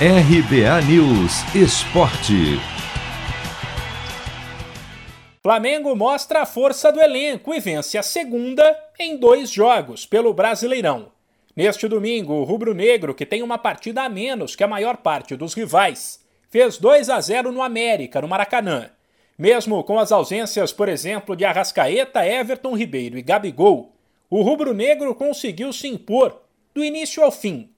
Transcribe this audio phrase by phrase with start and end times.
[0.00, 2.58] RBA News Esporte.
[5.40, 11.12] Flamengo mostra a força do elenco e vence a segunda em dois jogos pelo Brasileirão.
[11.54, 15.54] Neste domingo, o rubro-negro, que tem uma partida a menos que a maior parte dos
[15.54, 16.18] rivais,
[16.50, 18.90] fez 2 a 0 no América, no Maracanã.
[19.38, 23.92] Mesmo com as ausências, por exemplo, de Arrascaeta, Everton Ribeiro e Gabigol,
[24.28, 26.42] o rubro-negro conseguiu se impor
[26.74, 27.72] do início ao fim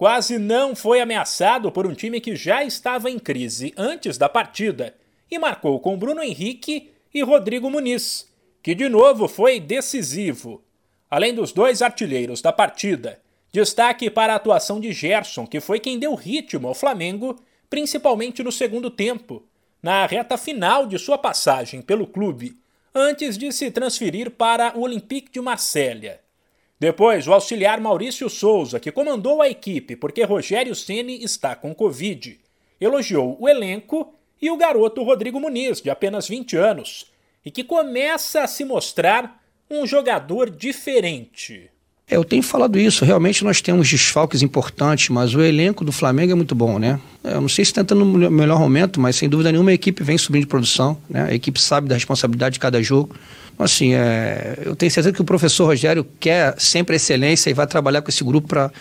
[0.00, 4.96] quase não foi ameaçado por um time que já estava em crise antes da partida
[5.30, 8.26] e marcou com Bruno Henrique e Rodrigo Muniz,
[8.62, 10.64] que de novo foi decisivo.
[11.10, 13.20] Além dos dois artilheiros da partida,
[13.52, 18.50] destaque para a atuação de Gerson, que foi quem deu ritmo ao Flamengo, principalmente no
[18.50, 19.46] segundo tempo,
[19.82, 22.56] na reta final de sua passagem pelo clube,
[22.94, 26.22] antes de se transferir para o Olympique de Marselha.
[26.80, 32.40] Depois, o auxiliar Maurício Souza, que comandou a equipe porque Rogério Ceni está com Covid,
[32.80, 37.12] elogiou o elenco e o garoto Rodrigo Muniz, de apenas 20 anos,
[37.44, 41.70] e que começa a se mostrar um jogador diferente.
[42.08, 46.32] É, eu tenho falado isso, realmente nós temos desfalques importantes, mas o elenco do Flamengo
[46.32, 46.98] é muito bom, né?
[47.30, 49.74] É, eu não sei se está entrando no melhor momento, mas sem dúvida nenhuma a
[49.74, 51.28] equipe vem subindo de produção, né?
[51.30, 53.14] A equipe sabe da responsabilidade de cada jogo.
[53.58, 58.02] Assim, é, eu tenho certeza que o professor Rogério quer sempre excelência e vai trabalhar
[58.02, 58.72] com esse grupo para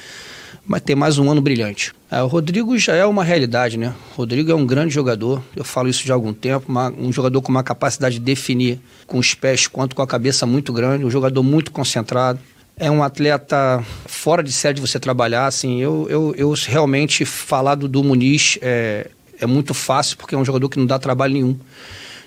[0.80, 1.94] ter mais um ano brilhante.
[2.09, 3.94] É, o Rodrigo já é uma realidade, né?
[4.14, 7.11] O Rodrigo é um grande jogador, eu falo isso já há algum tempo, uma, um
[7.11, 11.05] jogador com uma capacidade de definir com os pés quanto com a cabeça muito grande,
[11.05, 12.39] um jogador muito concentrado.
[12.80, 17.75] É um atleta fora de série de você trabalhar, assim, eu, eu, eu realmente falar
[17.75, 21.33] do, do Muniz é, é muito fácil, porque é um jogador que não dá trabalho
[21.33, 21.59] nenhum.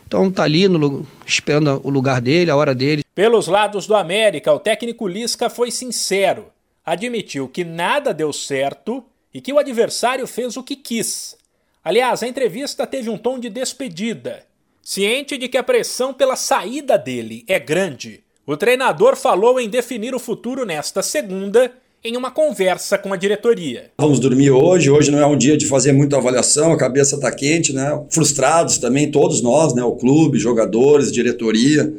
[0.06, 3.02] Então tá ali no, esperando o lugar dele, a hora dele.
[3.14, 6.48] Pelos lados do América, o técnico Lisca foi sincero.
[6.84, 11.34] Admitiu que nada deu certo e que o adversário fez o que quis.
[11.82, 14.44] Aliás, a entrevista teve um tom de despedida.
[14.82, 20.14] Ciente de que a pressão pela saída dele é grande, o treinador falou em definir
[20.14, 21.70] o futuro nesta segunda
[22.04, 23.90] em uma conversa com a diretoria.
[23.98, 27.30] Vamos dormir hoje, hoje não é um dia de fazer muita avaliação, a cabeça está
[27.30, 28.02] quente, né?
[28.10, 29.84] Frustrados também, todos nós, né?
[29.84, 31.94] O clube, jogadores, diretoria,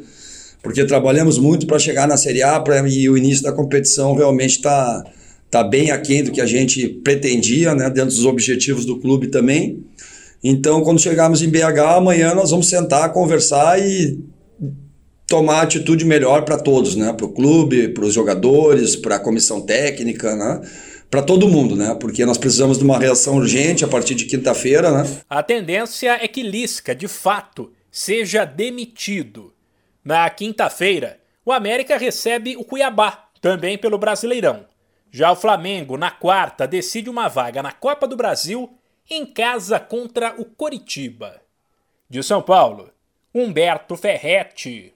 [0.62, 4.56] porque trabalhamos muito para chegar na Série A pra, e o início da competição realmente
[4.56, 5.02] está
[5.50, 7.88] tá bem aquém do que a gente pretendia, né?
[7.88, 9.82] Dentro dos objetivos do clube também.
[10.42, 14.18] Então, quando chegarmos em BH, amanhã nós vamos sentar, conversar e
[15.34, 17.12] tomar atitude melhor para todos, né?
[17.12, 20.60] Para o clube, para os jogadores, para a comissão técnica, né?
[21.10, 21.92] Para todo mundo, né?
[21.98, 25.22] Porque nós precisamos de uma reação urgente a partir de quinta-feira, né?
[25.28, 29.52] A tendência é que Lisca, de fato, seja demitido.
[30.04, 34.66] Na quinta-feira, o América recebe o Cuiabá, também pelo Brasileirão.
[35.10, 38.70] Já o Flamengo, na quarta, decide uma vaga na Copa do Brasil
[39.10, 41.40] em casa contra o Coritiba.
[42.08, 42.92] De São Paulo,
[43.34, 44.93] Humberto Ferretti.